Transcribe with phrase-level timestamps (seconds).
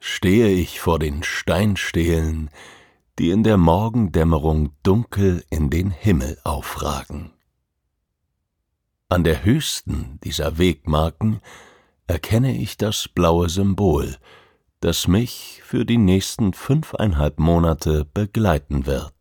[0.00, 2.50] stehe ich vor den Steinstelen,
[3.18, 7.32] die in der Morgendämmerung dunkel in den Himmel aufragen.
[9.10, 11.40] An der höchsten dieser Wegmarken
[12.06, 14.16] erkenne ich das blaue Symbol,
[14.80, 19.14] das mich für die nächsten fünfeinhalb Monate begleiten wird.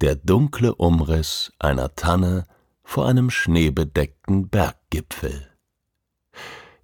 [0.00, 2.46] Der dunkle Umriss einer Tanne
[2.84, 5.48] vor einem schneebedeckten Berggipfel.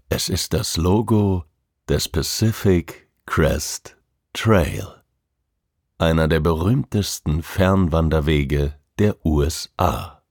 [0.09, 1.45] Es ist das Logo
[1.93, 3.99] des Pacific Crest
[4.33, 5.03] Trail,
[5.99, 10.23] einer der berühmtesten Fernwanderwege der USA.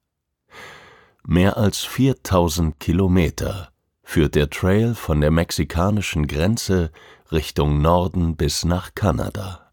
[1.24, 3.72] Mehr als 4000 Kilometer
[4.02, 6.92] führt der Trail von der mexikanischen Grenze
[7.32, 9.72] Richtung Norden bis nach Kanada.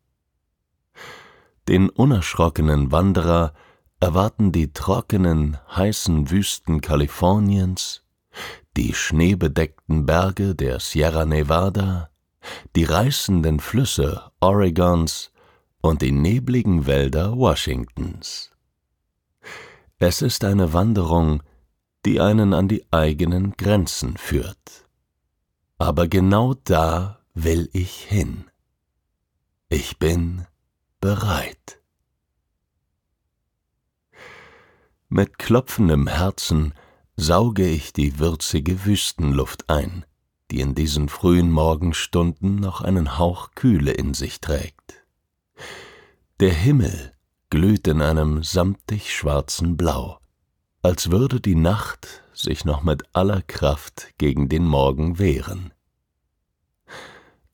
[1.68, 3.54] Den unerschrockenen Wanderer
[3.98, 8.04] erwarten die trockenen, heißen Wüsten Kaliforniens,
[8.78, 12.10] die schneebedeckten Berge der Sierra Nevada,
[12.76, 15.32] die reißenden Flüsse Oregons
[15.80, 18.52] und die nebligen Wälder Washingtons.
[19.98, 21.42] Es ist eine Wanderung,
[22.06, 24.86] die einen an die eigenen Grenzen führt.
[25.78, 28.44] Aber genau da will ich hin.
[29.68, 30.46] Ich bin
[31.00, 31.80] bereit.
[35.08, 36.74] Mit klopfendem Herzen
[37.20, 40.04] sauge ich die würzige Wüstenluft ein,
[40.52, 45.04] die in diesen frühen Morgenstunden noch einen Hauch Kühle in sich trägt.
[46.38, 47.12] Der Himmel
[47.50, 50.20] glüht in einem samtig schwarzen Blau,
[50.80, 55.74] als würde die Nacht sich noch mit aller Kraft gegen den Morgen wehren.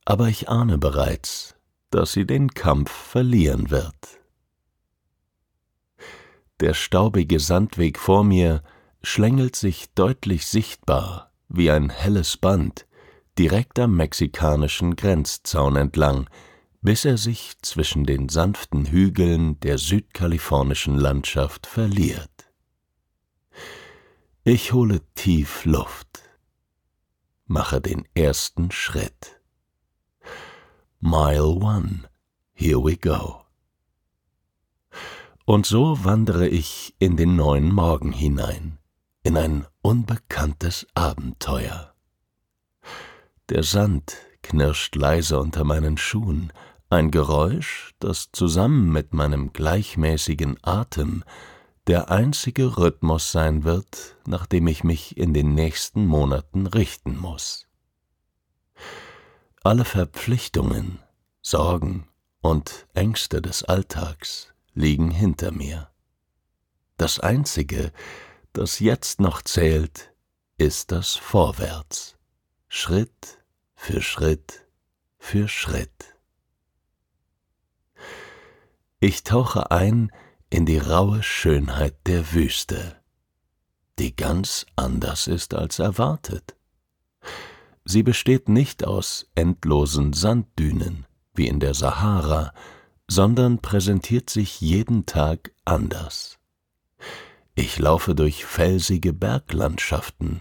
[0.04, 1.54] Aber ich ahne bereits,
[1.88, 4.20] dass sie den Kampf verlieren wird.
[6.60, 8.62] Der staubige Sandweg vor mir
[9.04, 12.86] schlängelt sich deutlich sichtbar wie ein helles Band
[13.38, 16.28] direkt am mexikanischen Grenzzaun entlang,
[16.80, 22.30] bis er sich zwischen den sanften Hügeln der südkalifornischen Landschaft verliert.
[24.44, 26.22] Ich hole tief Luft,
[27.46, 29.40] mache den ersten Schritt.
[31.00, 32.08] Mile one,
[32.52, 33.42] here we go.
[35.46, 38.78] Und so wandere ich in den neuen Morgen hinein,
[39.24, 41.94] in ein unbekanntes Abenteuer.
[43.48, 46.52] Der Sand knirscht leise unter meinen Schuhen,
[46.90, 51.24] ein Geräusch, das zusammen mit meinem gleichmäßigen Atem
[51.86, 57.66] der einzige Rhythmus sein wird, nach dem ich mich in den nächsten Monaten richten muss.
[59.62, 60.98] Alle Verpflichtungen,
[61.42, 62.08] Sorgen
[62.40, 65.90] und Ängste des Alltags liegen hinter mir.
[66.96, 67.92] Das Einzige,
[68.54, 70.12] das jetzt noch zählt,
[70.56, 72.16] ist das Vorwärts,
[72.68, 73.38] Schritt
[73.74, 74.66] für Schritt
[75.18, 76.16] für Schritt.
[79.00, 80.10] Ich tauche ein
[80.50, 82.96] in die raue Schönheit der Wüste,
[83.98, 86.56] die ganz anders ist als erwartet.
[87.84, 92.54] Sie besteht nicht aus endlosen Sanddünen wie in der Sahara,
[93.08, 96.38] sondern präsentiert sich jeden Tag anders.
[97.56, 100.40] Ich laufe durch felsige Berglandschaften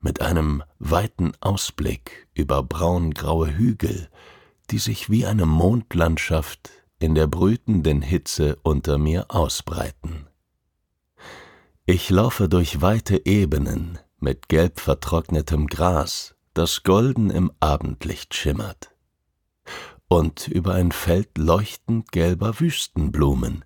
[0.00, 4.08] mit einem weiten Ausblick über braungraue Hügel,
[4.70, 10.26] die sich wie eine Mondlandschaft in der brütenden Hitze unter mir ausbreiten.
[11.86, 18.90] Ich laufe durch weite Ebenen mit gelb vertrocknetem Gras, das golden im Abendlicht schimmert.
[20.08, 23.64] Und über ein Feld leuchtend gelber Wüstenblumen,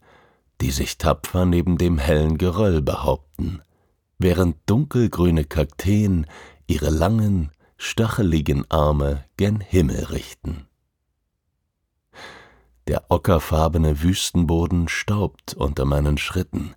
[0.62, 3.62] die sich tapfer neben dem hellen Geröll behaupten,
[4.18, 6.26] während dunkelgrüne Kakteen
[6.68, 10.68] ihre langen, stacheligen Arme gen Himmel richten.
[12.86, 16.74] Der ockerfarbene Wüstenboden staubt unter meinen Schritten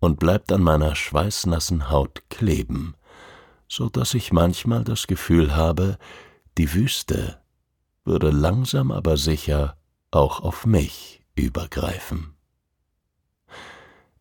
[0.00, 2.94] und bleibt an meiner schweißnassen Haut kleben,
[3.68, 5.98] so dass ich manchmal das Gefühl habe,
[6.56, 7.42] die Wüste
[8.06, 9.76] würde langsam aber sicher
[10.10, 12.37] auch auf mich übergreifen.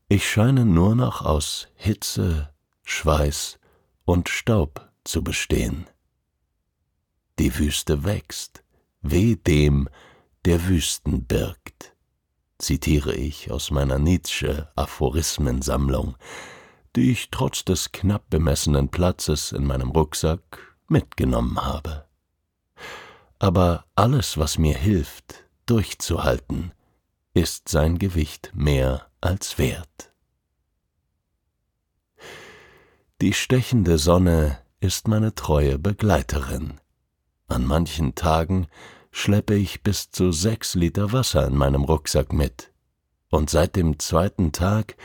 [0.09, 3.59] Ich scheine nur noch aus Hitze, Schweiß
[4.05, 5.85] und Staub zu bestehen.
[7.39, 8.63] Die Wüste wächst,
[9.01, 9.89] weh dem,
[10.45, 11.93] der Wüsten birgt,
[12.57, 16.15] zitiere ich aus meiner Nietzsche-Aphorismensammlung,
[16.95, 22.05] die ich trotz des knapp bemessenen Platzes in meinem Rucksack mitgenommen habe.
[23.39, 26.71] Aber alles, was mir hilft, durchzuhalten,
[27.33, 30.13] ist sein Gewicht mehr als wert.
[33.21, 36.79] Die stechende Sonne ist meine treue Begleiterin.
[37.47, 38.67] An manchen Tagen
[39.11, 42.71] schleppe ich bis zu sechs Liter Wasser in meinem Rucksack mit,
[43.29, 44.95] und seit dem zweiten Tag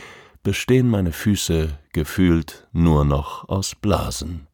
[0.42, 4.46] bestehen meine Füße gefühlt nur noch aus Blasen.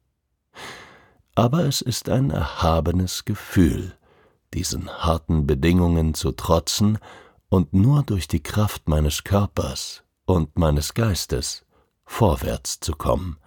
[1.34, 3.96] Aber es ist ein erhabenes Gefühl,
[4.54, 6.98] diesen harten Bedingungen zu trotzen
[7.48, 11.64] und nur durch die Kraft meines Körpers und meines Geistes
[12.04, 13.38] vorwärts zu kommen,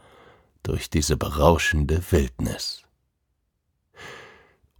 [0.64, 2.84] durch diese berauschende Wildnis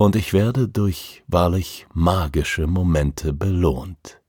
[0.02, 4.20] und ich werde durch wahrlich magische Momente belohnt.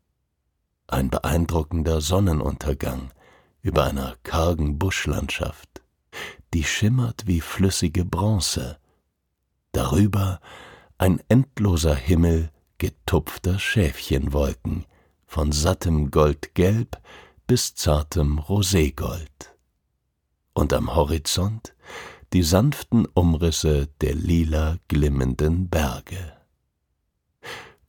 [0.87, 3.11] Ein beeindruckender Sonnenuntergang
[3.63, 5.81] über einer kargen Buschlandschaft,
[6.53, 8.77] die schimmert wie flüssige Bronze,
[9.73, 10.41] darüber
[10.99, 12.51] ein endloser Himmel
[12.83, 14.87] getupfter Schäfchenwolken,
[15.25, 17.01] von sattem Goldgelb
[17.47, 19.55] bis zartem Roségold.
[20.53, 21.77] Und am Horizont
[22.33, 26.33] die sanften Umrisse der lila glimmenden Berge.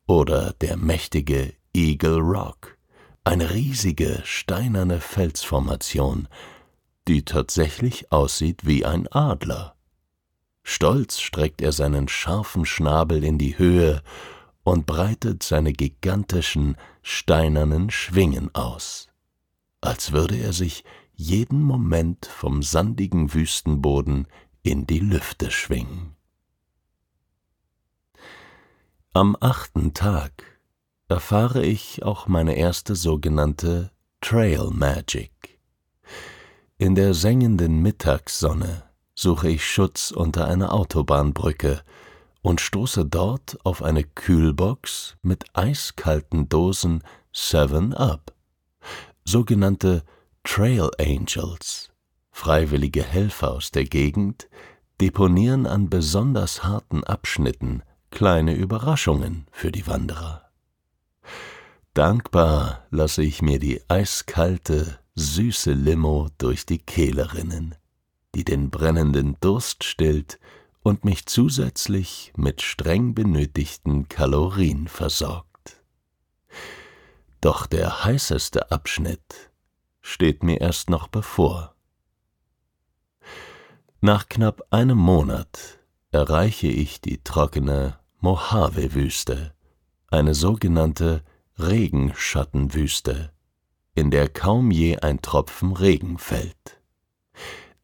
[0.05, 2.77] Oder der mächtige Eagle Rock,
[3.23, 6.27] eine riesige steinerne Felsformation,
[7.07, 9.75] die tatsächlich aussieht wie ein Adler.
[10.61, 14.03] Stolz streckt er seinen scharfen Schnabel in die Höhe
[14.63, 19.10] und breitet seine gigantischen steinernen Schwingen aus,
[19.81, 20.83] als würde er sich
[21.13, 24.27] jeden Moment vom sandigen Wüstenboden
[24.63, 26.15] in die Lüfte schwingen.
[29.13, 30.31] Am achten Tag
[31.07, 35.60] erfahre ich auch meine erste sogenannte Trail Magic.
[36.77, 38.83] In der sengenden Mittagssonne
[39.13, 41.83] suche ich Schutz unter einer Autobahnbrücke
[42.43, 47.01] und stoße dort auf eine Kühlbox mit eiskalten Dosen
[47.31, 48.35] Seven Up,
[49.23, 50.03] sogenannte
[50.43, 51.89] Trail Angels,
[52.31, 54.49] freiwillige Helfer aus der Gegend,
[55.01, 57.81] deponieren an besonders harten Abschnitten
[58.11, 60.51] kleine Überraschungen für die Wanderer.
[61.93, 67.75] Dankbar lasse ich mir die eiskalte, süße Limo durch die Kehle rinnen,
[68.35, 70.39] die den brennenden Durst stillt
[70.83, 75.81] und mich zusätzlich mit streng benötigten Kalorien versorgt.
[77.41, 79.51] Doch der heißeste Abschnitt
[80.01, 81.75] steht mir erst noch bevor.
[84.01, 85.79] Nach knapp einem Monat
[86.11, 89.53] erreiche ich die trockene Mojave-Wüste,
[90.09, 91.23] eine sogenannte
[91.57, 93.31] Regenschattenwüste,
[93.95, 96.81] in der kaum je ein Tropfen Regen fällt.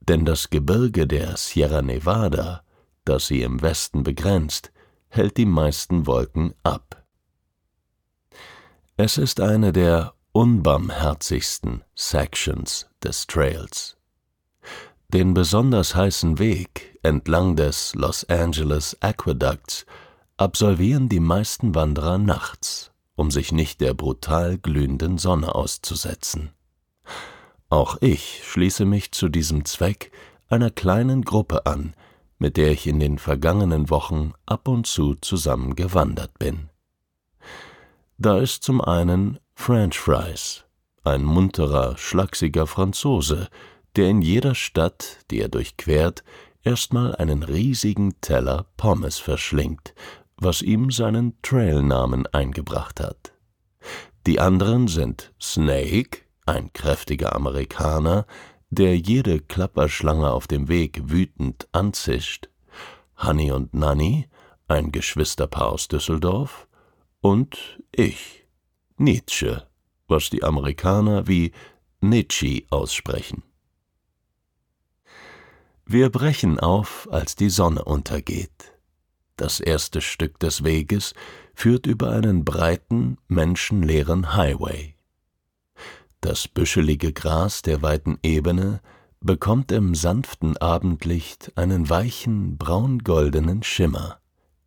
[0.01, 2.63] Denn das Gebirge der Sierra Nevada,
[3.09, 4.71] das sie im Westen begrenzt,
[5.09, 7.03] hält die meisten Wolken ab.
[8.97, 13.97] Es ist eine der unbarmherzigsten Sections des Trails.
[15.07, 19.87] Den besonders heißen Weg entlang des Los Angeles Aqueducts
[20.37, 26.51] absolvieren die meisten Wanderer nachts, um sich nicht der brutal glühenden Sonne auszusetzen.
[27.69, 30.11] Auch ich schließe mich zu diesem Zweck
[30.47, 31.95] einer kleinen Gruppe an,
[32.39, 36.69] mit der ich in den vergangenen Wochen ab und zu zusammen gewandert bin.
[38.17, 40.65] Da ist zum einen French Fries,
[41.03, 43.49] ein munterer, schlachsiger Franzose,
[43.95, 46.23] der in jeder Stadt, die er durchquert,
[46.63, 49.93] erstmal einen riesigen Teller Pommes verschlingt,
[50.37, 53.33] was ihm seinen Trailnamen eingebracht hat.
[54.27, 58.25] Die anderen sind Snake, ein kräftiger Amerikaner,
[58.69, 62.49] der jede Klapperschlange auf dem Weg wütend anzischt,
[63.17, 64.27] Honey und Nanny,
[64.67, 66.67] ein Geschwisterpaar aus Düsseldorf,
[67.21, 68.45] und ich,
[68.97, 69.67] Nietzsche,
[70.07, 71.51] was die Amerikaner wie
[72.01, 73.43] Nietzsche aussprechen.
[75.85, 78.77] Wir brechen auf, als die Sonne untergeht.
[79.35, 81.13] Das erste Stück des Weges
[81.55, 84.95] führt über einen breiten, menschenleeren Highway.
[86.29, 88.81] Das büschelige Gras der weiten Ebene
[89.19, 94.19] bekommt im sanften Abendlicht einen weichen, braungoldenen Schimmer.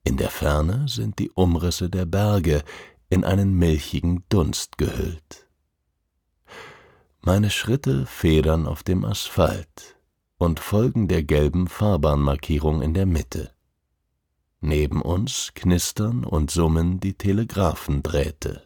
[0.02, 2.64] In der Ferne sind die Umrisse der Berge
[3.10, 5.48] in einen milchigen Dunst gehüllt.
[7.20, 9.94] Meine Schritte federn auf dem Asphalt
[10.38, 13.52] und folgen der gelben Fahrbahnmarkierung in der Mitte.
[14.60, 18.64] Neben uns knistern und summen die Telegraphendrähte.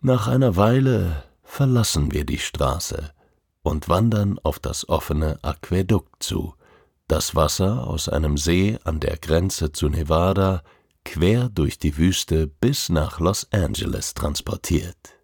[0.00, 3.12] Nach einer Weile verlassen wir die Straße
[3.62, 6.54] und wandern auf das offene Aquädukt zu,
[7.08, 10.62] das Wasser aus einem See an der Grenze zu Nevada
[11.04, 15.18] quer durch die Wüste bis nach Los Angeles transportiert.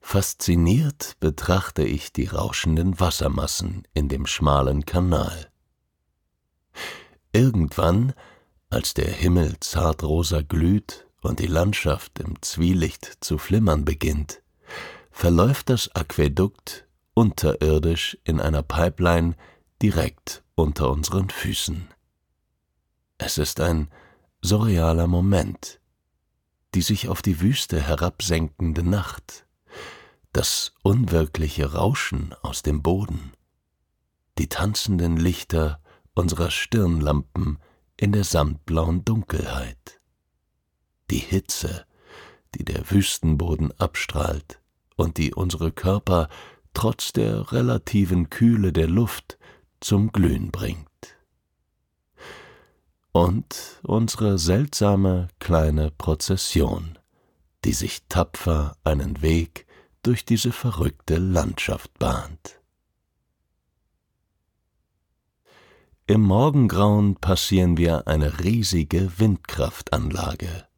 [0.00, 5.50] Fasziniert betrachte ich die rauschenden Wassermassen in dem schmalen Kanal.
[7.32, 8.14] Irgendwann,
[8.70, 14.42] als der Himmel zartrosa glüht und die Landschaft im Zwielicht zu flimmern beginnt,
[15.10, 19.34] verläuft das Aquädukt unterirdisch in einer Pipeline
[19.82, 21.88] direkt unter unseren Füßen.
[23.18, 23.90] Es ist ein
[24.40, 25.80] surrealer Moment,
[26.74, 29.46] die sich auf die Wüste herabsenkende Nacht,
[30.32, 33.32] das unwirkliche Rauschen aus dem Boden,
[34.38, 35.82] die tanzenden Lichter
[36.14, 37.58] unserer Stirnlampen
[37.96, 39.99] in der sandblauen Dunkelheit,
[41.10, 41.84] die Hitze,
[42.54, 44.60] die der Wüstenboden abstrahlt,
[44.96, 46.28] und die unsere Körper
[46.74, 49.38] trotz der relativen Kühle der Luft
[49.80, 50.88] zum Glühen bringt.
[53.12, 56.98] Und unsere seltsame kleine Prozession,
[57.64, 59.66] die sich tapfer einen Weg
[60.02, 62.60] durch diese verrückte Landschaft bahnt.
[66.06, 70.69] Im Morgengrauen passieren wir eine riesige Windkraftanlage.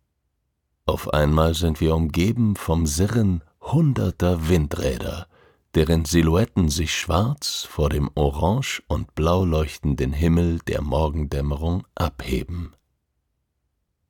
[0.92, 5.26] Auf einmal sind wir umgeben vom Sirren hunderter Windräder,
[5.74, 12.74] deren Silhouetten sich schwarz vor dem orange und blau leuchtenden Himmel der Morgendämmerung abheben.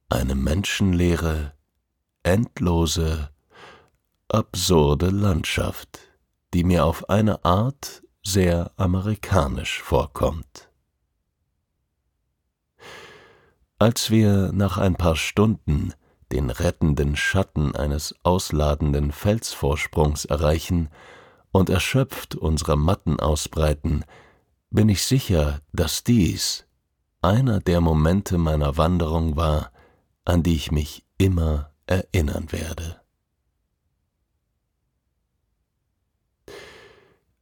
[0.08, 1.52] Eine menschenleere,
[2.24, 3.30] endlose,
[4.26, 6.00] absurde Landschaft,
[6.52, 10.68] die mir auf eine Art sehr amerikanisch vorkommt.
[13.78, 15.94] Als wir nach ein paar Stunden
[16.32, 20.88] den rettenden Schatten eines ausladenden Felsvorsprungs erreichen
[21.52, 24.04] und erschöpft unsere Matten ausbreiten,
[24.70, 26.66] bin ich sicher, dass dies
[27.20, 29.70] einer der Momente meiner Wanderung war,
[30.24, 33.00] an die ich mich immer erinnern werde.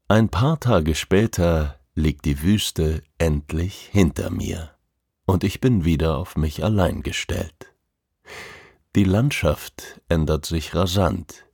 [0.09, 4.70] Ein paar Tage später liegt die Wüste endlich hinter mir,
[5.25, 7.69] und ich bin wieder auf mich allein gestellt.
[8.97, 11.47] Die Landschaft ändert sich rasant.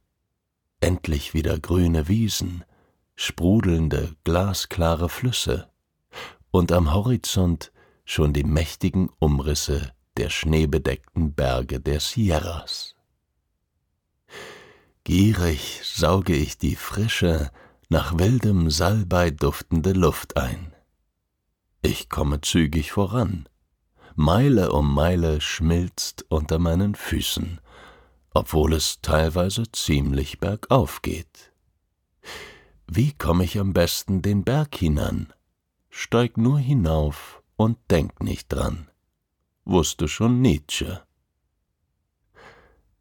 [0.81, 2.65] Endlich wieder grüne Wiesen,
[3.15, 5.71] sprudelnde, glasklare Flüsse
[6.51, 7.73] und am Horizont
[8.07, 12.97] schon die mächtigen Umrisse der schneebedeckten Berge der Sierras.
[15.05, 17.51] Gierig sauge ich die frische,
[17.91, 20.73] nach wildem Salbei duftende Luft ein.
[21.83, 23.47] Ich komme zügig voran,
[24.19, 27.61] Meile um Meile schmilzt unter meinen Füßen,
[28.33, 31.53] obwohl es teilweise ziemlich bergauf geht.
[32.87, 35.35] Wie komme ich am besten den Berg hinan?
[35.91, 38.91] Steig nur hinauf und denk nicht dran,
[39.67, 41.03] wusste schon Nietzsche.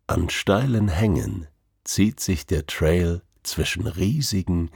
[0.08, 1.48] An steilen Hängen
[1.86, 4.70] zieht sich der Trail zwischen riesigen,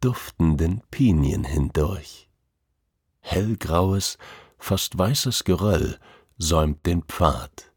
[0.00, 2.28] duftenden Pinien hindurch.
[3.20, 4.18] Hellgraues,
[4.58, 5.98] fast weißes Geröll
[6.38, 7.72] säumt den Pfad,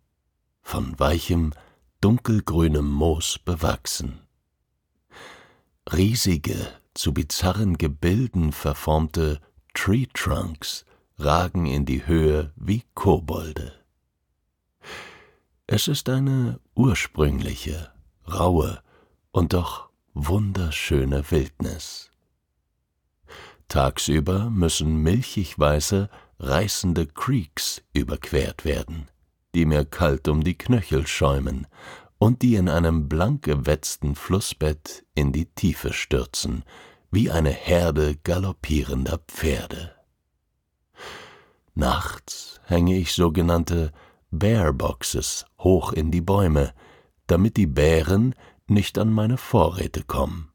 [0.61, 1.53] von weichem,
[2.01, 4.21] dunkelgrünem Moos bewachsen.
[5.91, 6.55] Riesige,
[6.93, 9.39] zu bizarren Gebilden verformte
[9.73, 10.85] Tree Trunks
[11.17, 13.73] ragen in die Höhe wie Kobolde.
[15.67, 17.91] Es ist eine ursprüngliche,
[18.27, 18.81] raue
[19.31, 22.11] und doch wunderschöne Wildnis.
[23.67, 26.09] Tagsüber müssen milchig weiße,
[26.39, 29.09] reißende Creeks überquert werden,
[29.53, 31.67] die mir kalt um die Knöchel schäumen
[32.17, 36.63] und die in einem blank gewetzten Flussbett in die Tiefe stürzen,
[37.11, 39.95] wie eine Herde galoppierender Pferde.
[41.75, 43.91] Nachts hänge ich sogenannte
[44.31, 46.73] Bearboxes hoch in die Bäume,
[47.27, 48.35] damit die Bären
[48.67, 50.51] nicht an meine Vorräte kommen.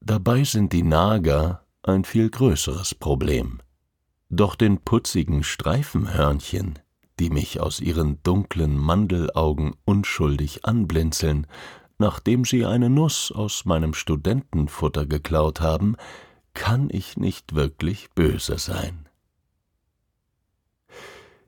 [0.00, 3.60] Dabei sind die Nager ein viel größeres Problem.
[4.36, 6.80] Doch den putzigen Streifenhörnchen,
[7.20, 11.46] die mich aus ihren dunklen Mandelaugen unschuldig anblinzeln,
[11.98, 15.94] nachdem sie eine Nuss aus meinem Studentenfutter geklaut haben,
[16.52, 19.08] kann ich nicht wirklich böse sein.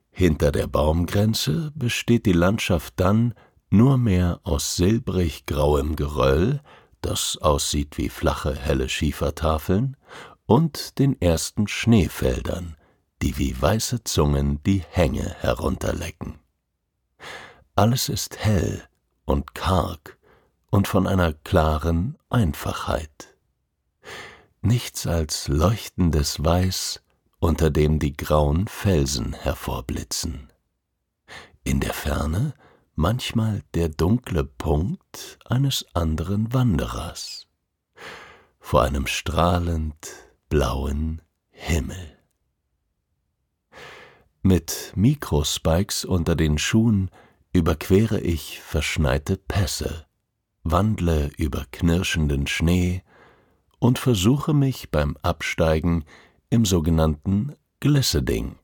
[0.09, 3.33] Hinter der Baumgrenze besteht die Landschaft dann
[3.69, 6.61] nur mehr aus silbrig grauem Geröll,
[7.01, 9.97] das aussieht wie flache, helle Schiefertafeln,
[10.45, 12.76] und den ersten Schneefeldern,
[13.21, 16.39] die wie weiße Zungen die Hänge herunterlecken.
[17.75, 18.83] Alles ist hell
[19.25, 20.17] und karg
[20.69, 23.35] und von einer klaren Einfachheit.
[24.61, 27.01] Nichts als leuchtendes Weiß,
[27.39, 30.51] unter dem die grauen Felsen hervorblitzen.
[31.63, 32.53] In der Ferne
[32.95, 37.47] manchmal der dunkle Punkt eines anderen Wanderers
[38.59, 40.09] vor einem strahlend
[40.49, 41.21] blauen
[41.51, 42.16] Himmel.
[44.47, 47.11] Mit Mikrospikes unter den Schuhen
[47.51, 50.05] überquere ich verschneite Pässe,
[50.63, 53.03] wandle über knirschenden Schnee
[53.79, 56.05] und versuche mich beim Absteigen
[56.49, 58.57] im sogenannten Glisseding,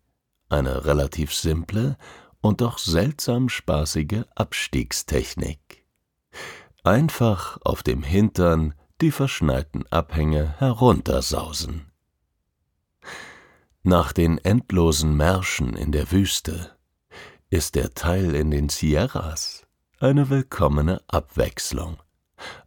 [0.47, 1.97] eine relativ simple
[2.39, 5.85] und doch seltsam spaßige Abstiegstechnik.
[6.85, 11.92] Einfach auf dem Hintern die verschneiten Abhänge heruntersausen.
[13.85, 16.77] Nach den endlosen Märschen in der Wüste
[17.49, 19.67] ist der Teil in den Sierras
[19.99, 21.97] eine willkommene Abwechslung,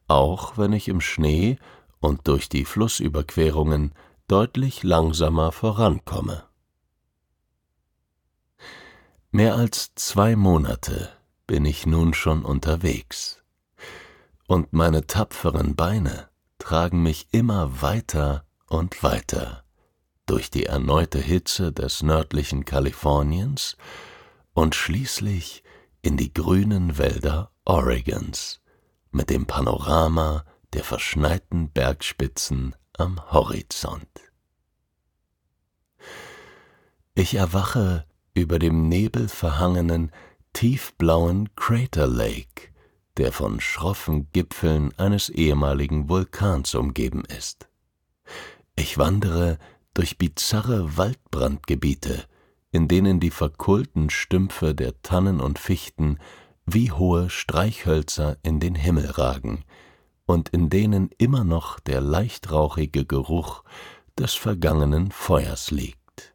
[0.09, 1.57] auch wenn ich im Schnee
[2.01, 3.95] und durch die Flussüberquerungen
[4.29, 6.45] deutlich langsamer vorankomme.
[9.31, 11.09] Mehr als zwei Monate
[11.47, 13.43] bin ich nun schon unterwegs,
[14.47, 19.66] und meine tapferen Beine tragen mich immer weiter und weiter
[20.27, 23.77] durch die erneute Hitze des nördlichen Kaliforniens
[24.53, 25.63] und schließlich
[26.03, 28.61] in die grünen Wälder Oregons
[29.11, 34.09] mit dem Panorama der verschneiten Bergspitzen am Horizont.
[37.15, 40.13] Ich erwache über dem nebelverhangenen,
[40.53, 42.69] tiefblauen Crater Lake,
[43.17, 47.69] der von schroffen Gipfeln eines ehemaligen Vulkans umgeben ist.
[48.75, 49.59] Ich wandere
[49.97, 52.27] durch bizarre Waldbrandgebiete,
[52.71, 56.19] in denen die verkohlten Stümpfe der Tannen und Fichten
[56.67, 59.65] wie hohe Streichhölzer in den Himmel ragen,
[60.27, 63.65] und in denen immer noch der leichtrauchige Geruch
[64.19, 66.35] des vergangenen Feuers liegt.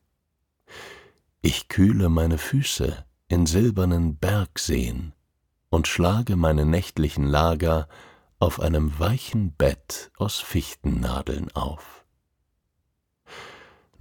[1.41, 5.13] Ich kühle meine Füße in silbernen Bergseen
[5.69, 7.87] und schlage meine nächtlichen Lager
[8.39, 12.00] auf einem weichen Bett aus Fichtennadeln auf.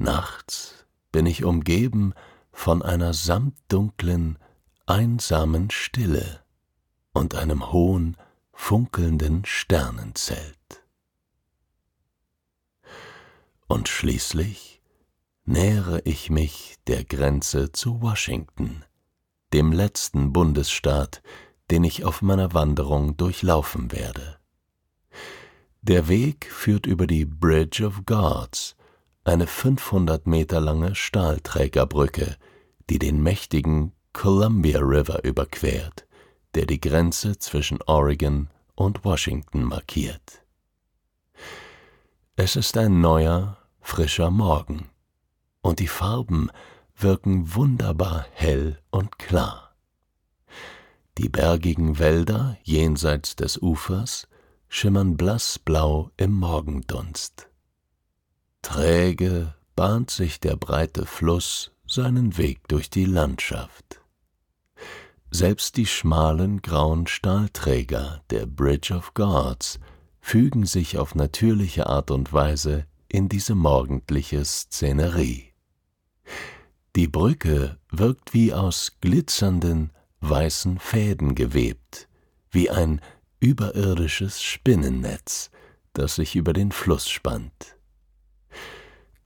[0.00, 2.14] Nachts bin ich umgeben
[2.52, 4.38] von einer samtdunklen,
[4.86, 6.40] einsamen Stille
[7.12, 8.16] und einem hohen,
[8.54, 10.56] funkelnden Sternenzelt.
[13.66, 14.80] Und schließlich
[15.44, 18.82] nähere ich mich der Grenze zu Washington,
[19.52, 21.22] dem letzten Bundesstaat,
[21.70, 24.38] den ich auf meiner Wanderung durchlaufen werde.
[25.82, 28.76] Der Weg führt über die Bridge of Gods,
[29.30, 32.36] eine 500 Meter lange Stahlträgerbrücke,
[32.90, 36.06] die den mächtigen Columbia River überquert
[36.54, 40.44] der die Grenze zwischen Oregon und Washington markiert.
[42.36, 44.88] Es ist ein neuer, frischer Morgen,
[45.62, 46.50] und die Farben
[46.96, 49.74] wirken wunderbar hell und klar.
[51.18, 54.26] Die bergigen Wälder jenseits des Ufers
[54.68, 57.49] schimmern blassblau im Morgendunst.
[58.62, 64.00] Träge bahnt sich der breite Fluss seinen Weg durch die Landschaft.
[65.30, 69.78] Selbst die schmalen grauen Stahlträger der Bridge of Gods
[70.20, 75.52] fügen sich auf natürliche Art und Weise in diese morgendliche Szenerie.
[76.96, 82.08] Die Brücke wirkt wie aus glitzernden, weißen Fäden gewebt,
[82.50, 83.00] wie ein
[83.38, 85.50] überirdisches Spinnennetz,
[85.92, 87.76] das sich über den Fluss spannt.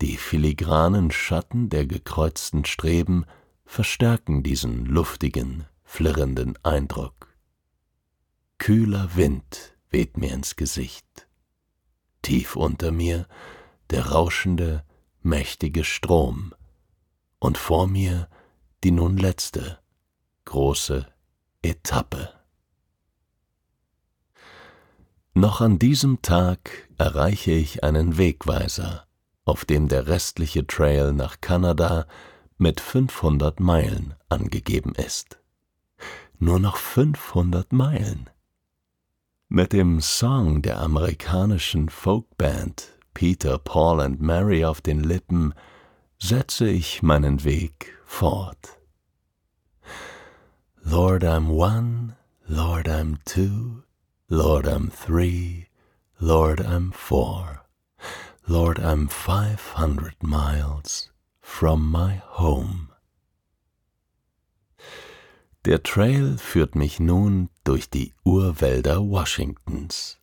[0.05, 3.25] Die filigranen Schatten der gekreuzten Streben
[3.65, 7.35] verstärken diesen luftigen, flirrenden Eindruck.
[8.59, 11.27] Kühler Wind weht mir ins Gesicht.
[12.21, 13.27] Tief unter mir
[13.89, 14.85] der rauschende,
[15.23, 16.53] mächtige Strom
[17.39, 18.29] und vor mir
[18.85, 19.79] die nun letzte,
[20.45, 21.07] große
[21.63, 22.29] Etappe.
[25.33, 29.04] Noch an diesem Tag erreiche ich einen Wegweiser,
[29.45, 32.07] auf dem der restliche Trail nach Kanada
[32.57, 35.39] mit 500 Meilen angegeben ist.
[36.39, 38.31] Nur noch 500 Meilen.
[39.49, 45.55] Mit dem Song der amerikanischen Folkband Peter, Paul and Mary auf den Lippen
[46.19, 48.79] setze ich meinen Weg fort.
[50.83, 52.17] Lord, I'm one,
[52.49, 53.85] Lord, I'm two,
[54.29, 55.69] Lord, I'm three,
[56.21, 57.64] Lord, I'm four.
[58.47, 62.91] Lord, I'm five hundred miles from my home.
[65.65, 70.19] Der Trail führt mich nun durch die Urwälder Washingtons.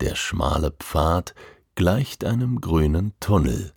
[0.00, 1.36] Der schmale Pfad
[1.76, 3.72] gleicht einem grünen Tunnel.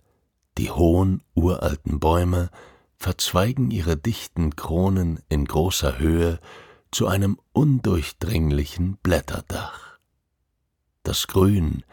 [0.58, 2.50] Die hohen, uralten Bäume
[2.96, 6.40] verzweigen ihre dichten Kronen in großer Höhe
[6.90, 9.98] zu einem undurchdringlichen Blätterdach.
[11.04, 11.84] Das Grün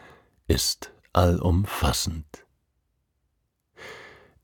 [0.48, 2.46] ist allumfassend.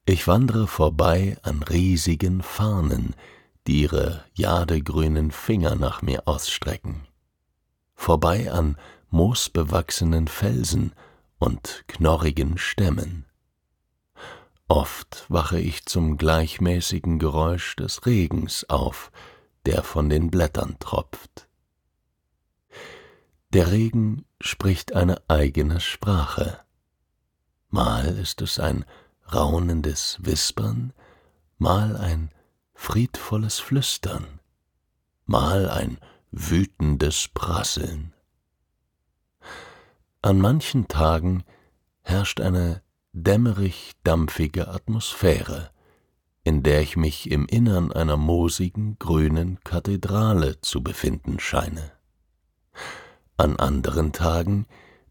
[0.04, 3.14] Ich wandre vorbei an riesigen Farnen,
[3.66, 7.06] die ihre jadegrünen Finger nach mir ausstrecken,
[7.94, 8.76] vorbei an
[9.10, 10.92] moosbewachsenen Felsen
[11.38, 13.24] und knorrigen Stämmen.
[14.68, 19.10] Oft wache ich zum gleichmäßigen Geräusch des Regens auf,
[19.64, 21.48] der von den Blättern tropft.
[23.52, 26.60] Der Regen spricht eine eigene Sprache.
[27.68, 28.84] Mal ist es ein
[29.32, 30.92] raunendes Wispern,
[31.58, 32.30] mal ein
[32.74, 34.40] friedvolles Flüstern,
[35.24, 35.98] mal ein
[36.30, 38.12] wütendes Prasseln.
[40.22, 41.44] An manchen Tagen
[42.02, 45.70] herrscht eine dämmerig dampfige Atmosphäre,
[46.44, 51.92] in der ich mich im Innern einer moosigen grünen Kathedrale zu befinden scheine.
[53.38, 54.66] An anderen Tagen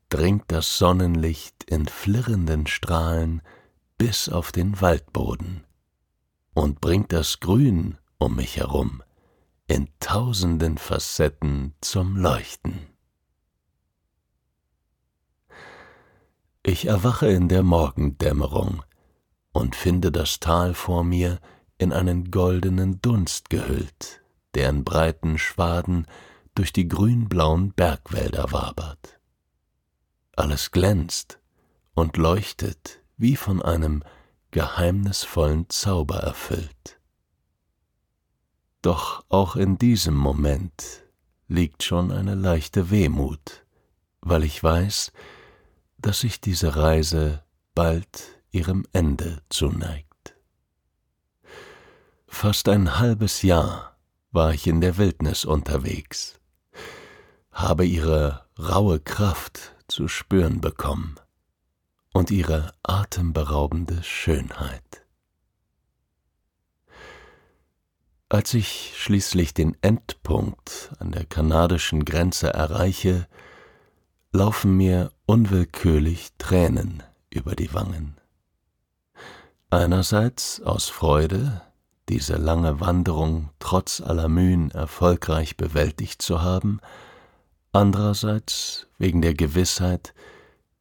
[0.10, 3.42] dringt das Sonnenlicht in flirrenden Strahlen
[3.98, 5.64] bis auf den Waldboden
[6.54, 9.04] und bringt das Grün um mich herum
[9.68, 12.88] in tausenden Facetten zum Leuchten.
[16.64, 18.84] Ich erwache in der Morgendämmerung
[19.52, 21.40] und finde das Tal vor mir
[21.78, 24.24] in einen goldenen Dunst gehüllt,
[24.56, 26.08] der in breiten Schwaden
[26.56, 29.20] durch die grünblauen Bergwälder wabert.
[30.36, 31.40] Alles glänzt
[31.94, 34.04] und leuchtet wie von einem
[34.52, 37.00] geheimnisvollen Zauber erfüllt.
[38.82, 41.04] Doch auch in diesem Moment
[41.48, 43.66] liegt schon eine leichte Wehmut,
[44.22, 45.12] weil ich weiß,
[45.98, 50.36] dass sich diese Reise bald ihrem Ende zuneigt.
[52.28, 53.98] Fast ein halbes Jahr
[54.32, 56.40] war ich in der Wildnis unterwegs,
[57.56, 61.16] habe ihre raue Kraft zu spüren bekommen
[62.12, 65.06] und ihre atemberaubende Schönheit.
[68.28, 73.26] Als ich schließlich den Endpunkt an der kanadischen Grenze erreiche,
[74.34, 78.18] laufen mir unwillkürlich Tränen über die Wangen.
[79.70, 81.62] Einerseits aus Freude,
[82.10, 86.82] diese lange Wanderung trotz aller Mühen erfolgreich bewältigt zu haben,
[87.76, 90.14] andererseits wegen der Gewissheit,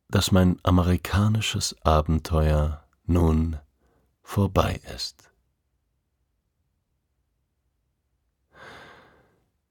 [0.09, 3.59] dass mein amerikanisches Abenteuer nun
[4.22, 5.33] vorbei ist.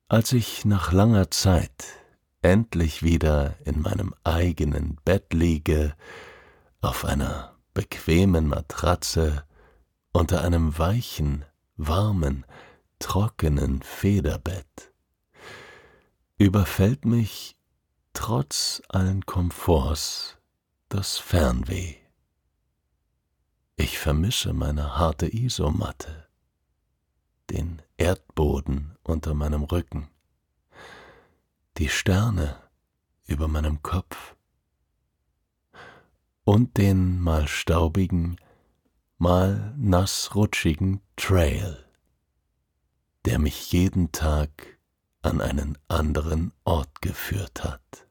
[0.10, 1.86] Als ich nach langer Zeit
[2.42, 5.96] endlich wieder in meinem eigenen Bett liege,
[6.82, 9.46] auf einer bequemen Matratze
[10.12, 11.46] unter einem weichen,
[11.78, 12.46] warmen,
[13.00, 14.93] trockenen Federbett,
[16.44, 17.56] überfällt mich
[18.12, 20.38] trotz allen Komforts
[20.90, 21.96] das Fernweh.
[23.78, 26.28] Ich vermisse meine harte Isomatte,
[27.50, 30.10] den Erdboden unter meinem Rücken,
[31.78, 32.62] die Sterne
[33.26, 34.36] über meinem Kopf,
[36.44, 38.36] und den mal staubigen,
[39.18, 41.86] mal nassrutschigen Trail,
[43.24, 44.73] der mich jeden Tag
[45.24, 48.08] an einen anderen Ort geführt hat.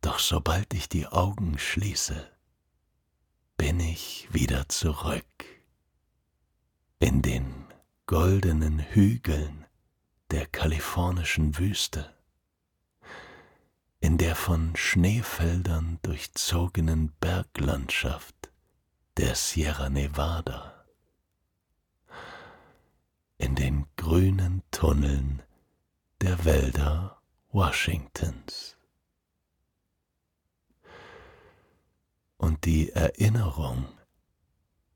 [0.00, 2.30] Doch sobald ich die Augen schließe,
[3.56, 5.24] bin ich wieder zurück
[6.98, 7.66] in den
[8.06, 9.66] goldenen Hügeln
[10.30, 12.14] der kalifornischen Wüste,
[14.00, 18.52] in der von Schneefeldern durchzogenen Berglandschaft
[19.16, 20.84] der Sierra Nevada,
[23.38, 25.42] in den grünen Tunneln
[26.20, 28.76] der Wälder Washingtons.
[32.36, 33.88] Und die Erinnerung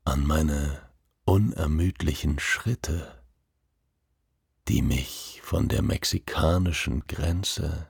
[0.03, 0.87] an meine
[1.25, 3.23] unermüdlichen Schritte,
[4.67, 7.89] die mich von der mexikanischen Grenze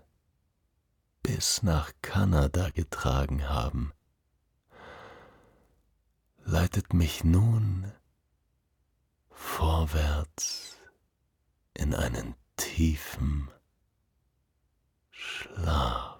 [1.23, 3.91] bis nach Kanada getragen haben,
[6.45, 7.91] leitet mich nun
[9.29, 10.80] vorwärts
[11.73, 13.49] in einen tiefen
[15.11, 16.10] Schlaf.